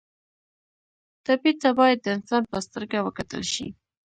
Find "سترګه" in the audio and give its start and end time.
2.67-2.97